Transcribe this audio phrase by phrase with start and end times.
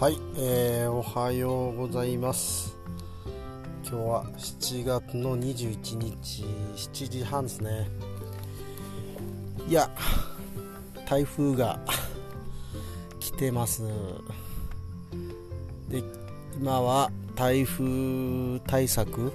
[0.00, 2.74] はい、えー、おはようございます。
[3.86, 6.42] 今日は7月の21日
[6.74, 7.86] 7時半ですね。
[9.68, 9.90] いや
[11.06, 11.78] 台風が
[13.18, 13.82] 来てます。
[15.90, 16.02] で
[16.58, 19.30] 今は台風対策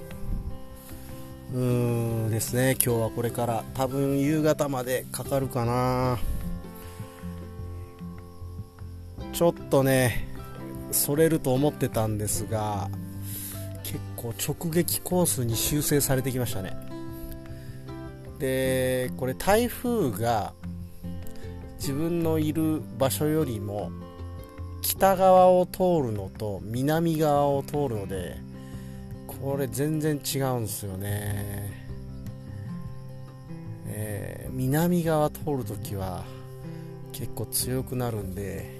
[1.54, 1.60] うー
[2.26, 2.72] んですね。
[2.84, 6.18] 今日はこれから多分夕方までかかるかな。
[9.32, 10.25] ちょっとね
[10.96, 12.88] それると思ってたんですが
[13.84, 16.76] 結構直撃コースに修正されてきましたね。
[18.38, 20.52] でこれ台風が
[21.78, 23.90] 自分のいる場所よりも
[24.82, 28.36] 北側を通るのと南側を通るので
[29.26, 31.70] これ全然違うんですよね、
[33.86, 36.24] えー、南側通るときは
[37.12, 38.75] 結構強くなるんで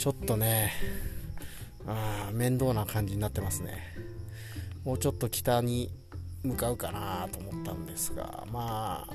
[0.00, 0.72] ちょっとね
[1.86, 3.76] あ面倒な感じになってますね。
[4.82, 5.90] もうちょっと北に
[6.42, 9.14] 向かうかなと思ったんですがまあ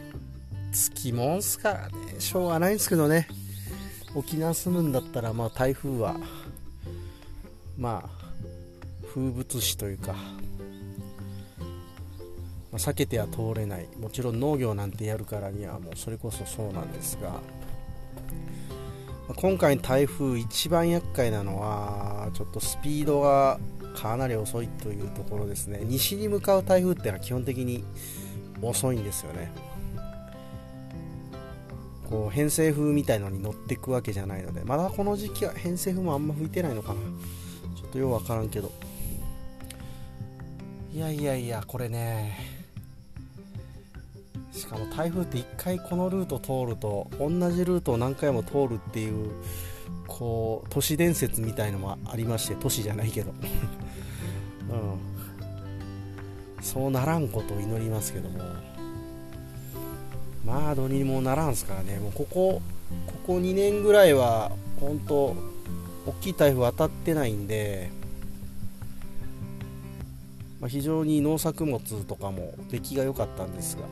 [0.72, 2.20] 月もんすからね。
[2.20, 3.28] しょうがないんですけどね。
[4.14, 6.18] 沖縄住むんだったらまあ台風は
[7.80, 8.10] まあ
[9.12, 10.20] 風物詩というか、ま
[12.74, 13.88] あ、避けては通れない。
[14.00, 17.42] もちろん農業なんてやるからにはもうそれこそそうなんですが
[19.36, 23.60] 今回台風一番厄介なのはちょっとスピードが
[23.94, 25.82] かなり遅いというところですね。
[25.84, 27.84] 西に向かう台風っていうのは基本的に
[28.62, 29.52] 遅いんですよね。
[32.10, 37.00] こう偏西風みたいのに乗っていくわけじゃないのでまだこの時期は偏西風もあんま吹いてないのかな。
[37.76, 38.72] ちょっとようわからんけど。
[40.94, 42.55] いやいやいやこれね
[44.56, 49.32] しかも台風って1回このルート通ると同じルートを何回も通るっていう
[50.08, 53.32] こう都市伝説みたいのもありまして都市じゃないけど、
[54.70, 58.40] うん、そうならんことを祈りますけども。
[60.46, 61.98] まあどうにもならんすからね。
[61.98, 62.62] もうここ
[63.08, 65.36] ここ2年ぐらいは本当
[66.06, 67.90] 大きい台風当たってないんで
[70.66, 73.84] まあ、非常に農作物とかも出来が良かったんですが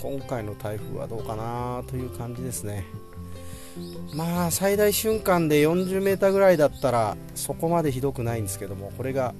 [0.00, 2.84] 今回の台風はどうかなという感じですね。
[4.14, 9.34] まあ最大瞬間で 40m ぐらいだったらそこまでひどくないんですけどもこれが、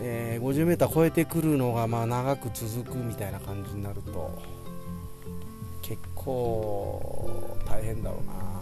[0.00, 4.42] え、50m 超えてくるのがまあ長く続くみたいな感じになると
[5.82, 8.55] 結構大変だろうな。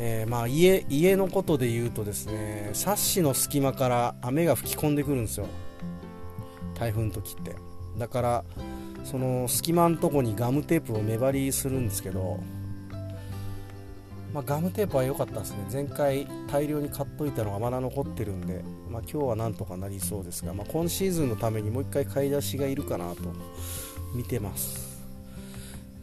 [0.00, 5.46] えー、まあ家家のことで言うとですねサッシの隙間から雨が吹き込んでくるんですよ。
[6.78, 7.56] 台風の時って。
[7.98, 8.44] だから
[9.04, 12.38] その隙間のとこにガムテープを目張りするんですけど、
[14.32, 15.58] まあ、ガムテープは良かったですね。
[15.72, 23.22] 前回大量に買っといたのがまだ残ってるんで、まあ、今日はなんとかなりそうですが、まあ、今シーズンのためにもう一回買い出しがいるかなと
[24.14, 24.87] 見てます。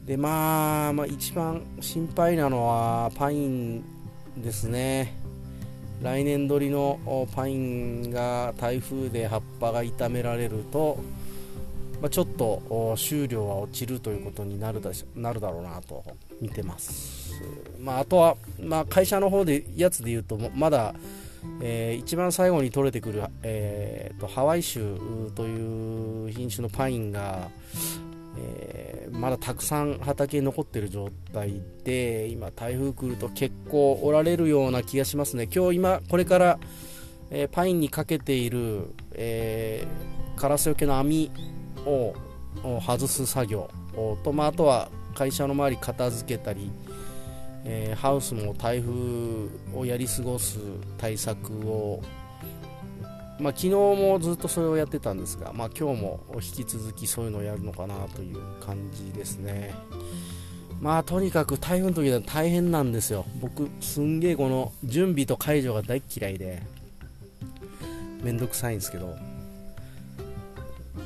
[0.05, 3.83] でまあ、まあ、一番心配なのはパイン
[4.38, 5.25] ですね。
[6.01, 6.99] 来年取りの
[7.33, 10.99] パインが台風で葉っぱが傷められると、
[12.01, 16.03] まあ、ちょっと収量は落ちるということになるだなるだろうなと
[16.41, 17.41] 見てます、
[17.79, 20.93] まあ、あとは、まあ、会社の方でやつで言うとまだ
[21.61, 24.97] えー、一番最後に取れてくる、えーとハワイ州
[25.35, 27.49] という品種のパインが、
[28.38, 35.47] えー、まだたくさん畑残ってる状態で今台風来ると結構おられるような気がしますね。
[35.53, 36.59] 今日今これから、
[37.29, 41.31] えー、パインにかけている、えー、カラスよけの網
[41.85, 42.13] を
[42.81, 43.69] 外す作業
[44.23, 46.72] と、まあ、あとは会社の周り片付けたり、
[47.63, 48.91] え、ハウスも台風
[49.73, 50.59] をやり過ごす
[50.97, 52.02] 対策を
[53.40, 59.73] まあ、昨日もずっとそれをやってたんですが、まあ、今日も引き続きそういうのをやるのかなという感じですね。
[60.82, 63.26] まあとにかく台風の時は大変なんですよ。
[63.40, 66.61] 僕すんげえこの準備と解除が大嫌いで
[68.26, 69.16] めんどくさいんですけど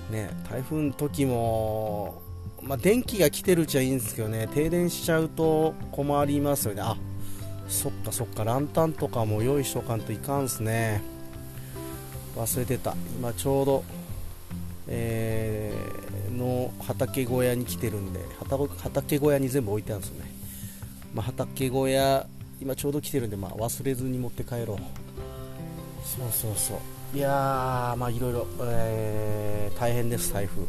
[0.10, 2.22] ね台風の時も
[2.62, 6.98] まあ、電気が来てるうちはいいんですけどね停電しちゃうと困りますよねあ
[7.70, 11.02] そっかそっかランタンとかも用意しとかんといかんすね
[12.40, 12.96] 忘れてた。
[13.18, 13.84] 今ちょうど、
[14.88, 20.32] えー、の畑小屋に来てるんで畑小屋に全部置いてあるんですよね、
[21.14, 22.26] まあ、畑小屋
[22.62, 24.78] 今ちょうど来てるんで、まあ、忘れずに持って帰ろう。
[26.06, 26.74] そうそうそ
[27.14, 27.18] う。
[27.18, 30.62] いやーまあいろいろ、えー、大変です台風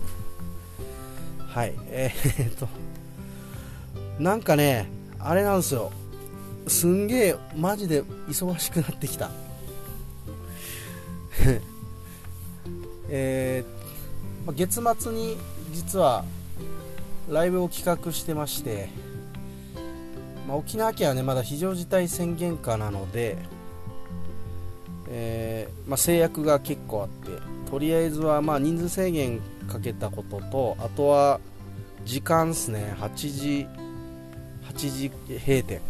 [1.46, 1.74] はい。
[1.88, 2.68] えー、っと
[4.18, 4.86] なんかね
[5.18, 5.90] あれなんですよ。
[6.66, 9.30] すんげえマジで忙しくなってきた。
[13.08, 15.36] えー、月末に
[15.72, 16.24] 実は
[17.28, 18.88] ライブを企画してまして、
[20.46, 23.38] ま、沖縄県はねまだ非常事態宣言下なので、
[25.08, 31.40] えー、ま、制約が結構あってとりあえずはま人数制限かけたこととあとは
[32.04, 33.66] 時間ですね8時
[34.72, 35.80] 8時閉店。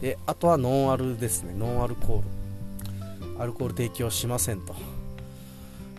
[0.00, 2.43] であとはノンアルですねノンアルコール。
[3.38, 4.74] アルコール提供しませんと、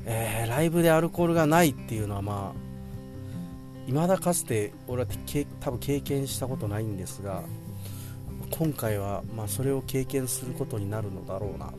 [0.06, 2.66] えー、ライブでアルコールがないっていうのはまあ
[3.88, 5.08] 未だかつて俺は
[5.60, 7.44] 多分経験したことないんですが
[8.52, 11.74] 今回はまあそれを経験することになるのだろうなと、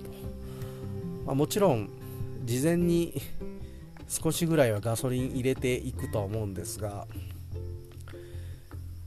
[1.25, 1.91] まあ、もちろん
[2.45, 3.21] 事前に
[4.09, 7.07] 少しぐらいはガソリン入れていくとは思うんですが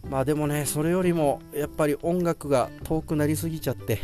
[0.09, 3.99] まあでもねそれよりもやっぱり音楽が遠くなりすぎちゃって、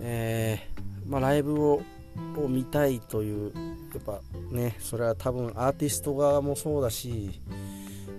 [0.00, 0.69] えー、
[1.10, 1.82] まあ、ライブを
[2.36, 3.52] を見たいという
[3.94, 4.20] やっぱ
[4.50, 7.40] ねそれは多分アーティスト側もそうだし、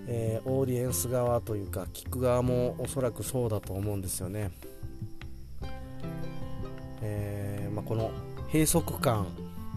[0.08, 4.52] えー、オーディエンス側というか聞く側もおそらくそうだと思うんですよね、
[7.02, 8.12] えー、まあ、この
[8.52, 9.28] 閉塞感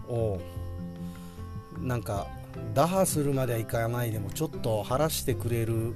[0.08, 0.40] を
[1.80, 2.26] なんか
[2.72, 5.94] 打破するまではいかないでもちょっと晴らしてくれる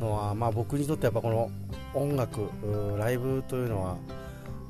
[0.00, 1.50] のは、まあ、僕にとってやっぱこの
[1.94, 2.50] 音楽
[2.98, 3.96] ライブというのは、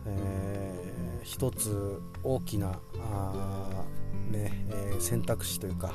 [0.06, 0.87] えー、
[1.22, 3.84] 一つ大きなあ、
[4.30, 5.92] ねえー、選択肢というか、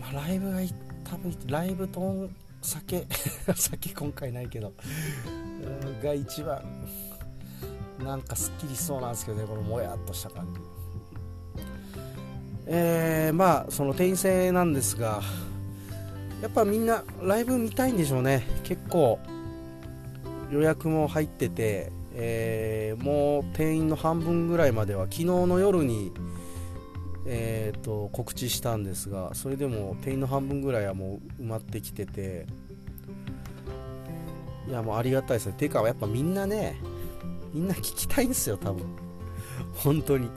[0.00, 0.58] まあ、ライブが
[1.04, 2.28] 多分ライブと
[2.60, 3.06] 酒
[3.54, 4.72] 酒今回ないけど
[6.02, 6.62] が一番
[8.04, 10.60] なんかすっきりしそうなんですけどねこのもやっとした感じ。
[12.66, 15.20] えー、まあその定員制なんですが
[16.42, 18.44] やっぱみんなライブ見たいんでしょうね。
[18.64, 19.20] 結構
[20.50, 26.12] 予約も入ってて、えー、もう定員の半分ぐらいまでは昨日の夜に、
[27.26, 32.46] えーと、告知したんですがそれでも定員の半分ぐらいはもう埋まってきてて
[34.68, 35.54] いやもうありがたいですね。
[35.58, 36.80] ていうかやっぱみんなね
[37.52, 38.86] みんな聞きたいんですよ多分。
[39.74, 40.30] 本当に。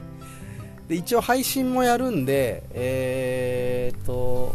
[0.87, 4.53] で一応配信もやるんでえー、っと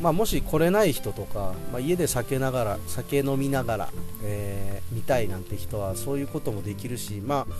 [0.00, 3.88] まあ、もし来れない人とか、まあ、家で酒ながら酒飲みながら、
[4.24, 7.54] えー、見たいなんて人はそういうこともできるし、まあ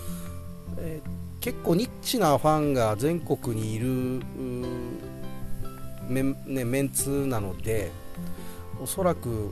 [0.78, 4.22] えー、結構ニッチなファンが全国にいる
[6.08, 7.90] メ,、ね、メンツなので
[8.82, 9.50] おそらく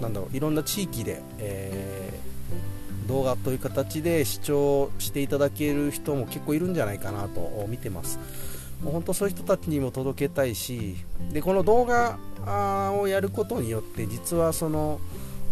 [0.00, 8.18] なんだろういろんな地域で、えー、動画という形で視聴していただける人も結構いるんじゃないかなと見てます。
[8.82, 10.96] もう本当そういう人たちにも届けたいし
[11.32, 12.18] でこの動画
[12.92, 15.00] をやることによって実はその、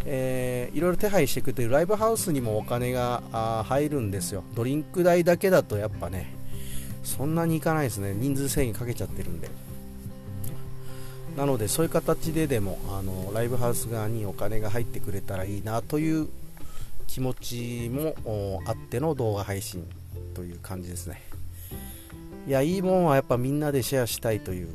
[0.04, 3.22] えー、いろいろ手配してくれてるライブハウスにもお金が
[3.66, 4.42] 入るんですよ。
[4.54, 6.34] ドリンク代だけだとやっぱね
[7.04, 8.14] そんなにいかないですね。
[8.14, 9.48] 人数制限かけちゃってるんで。
[11.36, 16.28] なのでそういう形ででもあのライブハウス側にお金が入ってくれたらいいなという
[17.06, 19.86] 気持ちもあっての動画配信
[20.34, 21.29] という感じですね。
[22.50, 24.70] いやいいもんはやっぱみんなでシェアしたいという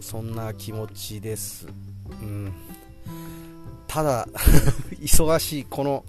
[0.00, 1.66] そんな気持ちです、
[2.22, 2.52] うん、
[3.88, 4.28] ただ
[5.02, 6.04] 忙しいこの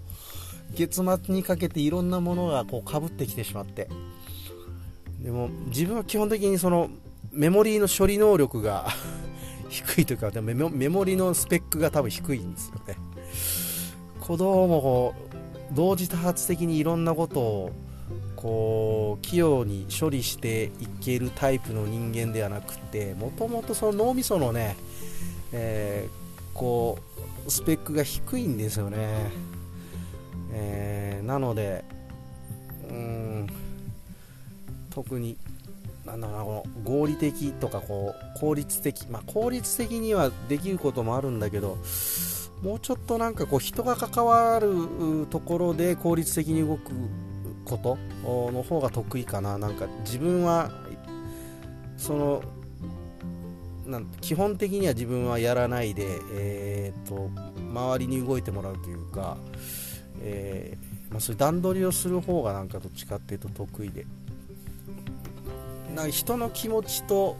[0.75, 3.89] 月末にかけていろんなものがこうかぶってきてしまって。
[5.19, 6.91] でも自分は基本的にその
[7.31, 8.85] メモリーの処理能力が
[9.69, 12.97] 低いというかでメモリのスペックが多分低いんですよね。
[14.21, 15.15] 子供もこ
[15.71, 17.71] う同時多発的にいろんなことを
[18.45, 24.75] こう器用に処理していけるタイプの人間ではなくてもともとその脳みそのね、
[25.51, 26.99] えー、こ
[27.47, 29.31] うスペックが低いんですよね、
[30.51, 31.83] えー、なので
[32.87, 33.47] うん
[34.91, 35.37] 特に
[36.05, 41.79] なんだろうなこの合理的とかこう効率的、まあ、効率的にはできることもあるんだけど
[42.61, 46.91] もうちょっとなんかこう人が関わるところで効率的に動く
[47.65, 47.97] こと
[48.51, 49.57] の方が得意かな。
[49.57, 50.71] なんか自分は
[51.97, 52.43] その
[53.85, 57.29] なん基本的には自分はやらないで、えーと、
[57.59, 59.37] 周りに動いてもらうというか、
[60.21, 64.05] えー、まあ、そういう段取りをする方がなんかどっちかっていうと得意で。
[65.93, 67.37] なんか人の気持ちと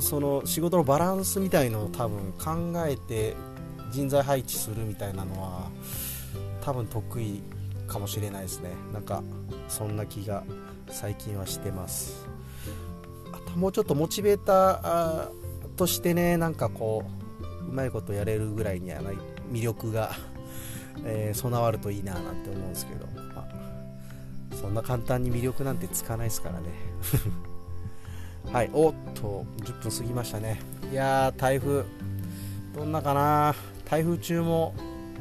[0.00, 3.34] その仕事のバランスみたいのを多分考えて
[3.90, 5.70] 人材配置するみたいなのは
[6.62, 7.42] 多分得意
[7.86, 8.70] かもしれないですね。
[8.92, 9.22] なんか
[9.68, 10.44] そんな気が
[10.88, 12.26] 最近はしてます。
[13.32, 15.28] あともうちょっとモチベーター
[15.76, 17.04] としてねなんかこ
[17.64, 19.16] ううまいことやれるぐらいにはない
[19.50, 20.12] 魅力が、
[21.04, 23.46] えー、備わるといいななんて思うんですけど、ま
[24.52, 26.68] あ、そんな簡単に魅力なんてつかないですからね。
[28.52, 30.60] はいおっと10分過ぎましたね。
[30.92, 31.84] いやー台風
[32.74, 33.54] どんなかな。
[33.84, 34.74] 台風中も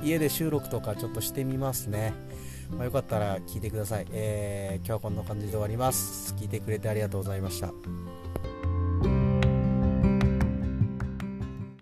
[0.03, 2.13] 家で収録とかちょっとしてみますね。
[2.71, 6.33] まあ、よかったら聞いてください、えー、今日はこんな感じで終わります。
[6.35, 8.14] 聞いてくれてありがとうございました。